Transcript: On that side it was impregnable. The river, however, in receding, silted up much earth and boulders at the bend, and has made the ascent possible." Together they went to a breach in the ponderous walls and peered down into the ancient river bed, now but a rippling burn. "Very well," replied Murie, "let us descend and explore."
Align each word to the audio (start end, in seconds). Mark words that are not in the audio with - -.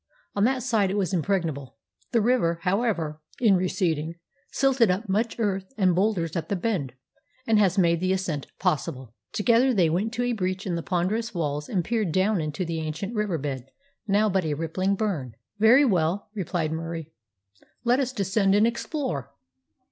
On 0.35 0.45
that 0.45 0.63
side 0.63 0.89
it 0.89 0.97
was 0.97 1.13
impregnable. 1.13 1.75
The 2.11 2.21
river, 2.21 2.57
however, 2.63 3.21
in 3.39 3.55
receding, 3.55 4.15
silted 4.51 4.89
up 4.89 5.07
much 5.07 5.35
earth 5.37 5.71
and 5.77 5.93
boulders 5.93 6.35
at 6.35 6.49
the 6.49 6.55
bend, 6.55 6.93
and 7.45 7.59
has 7.59 7.77
made 7.77 7.99
the 7.99 8.11
ascent 8.11 8.47
possible." 8.57 9.13
Together 9.31 9.75
they 9.75 9.91
went 9.91 10.11
to 10.13 10.23
a 10.23 10.33
breach 10.33 10.65
in 10.65 10.73
the 10.73 10.81
ponderous 10.81 11.35
walls 11.35 11.69
and 11.69 11.85
peered 11.85 12.11
down 12.11 12.41
into 12.41 12.65
the 12.65 12.79
ancient 12.79 13.13
river 13.13 13.37
bed, 13.37 13.69
now 14.07 14.27
but 14.27 14.43
a 14.43 14.55
rippling 14.55 14.95
burn. 14.95 15.35
"Very 15.59 15.85
well," 15.85 16.29
replied 16.33 16.71
Murie, 16.71 17.11
"let 17.83 17.99
us 17.99 18.11
descend 18.11 18.55
and 18.55 18.65
explore." 18.65 19.29